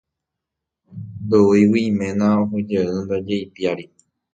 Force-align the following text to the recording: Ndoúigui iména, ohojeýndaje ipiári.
Ndoúigui 1.23 1.81
iména, 1.89 2.25
ohojeýndaje 2.41 3.35
ipiári. 3.45 3.85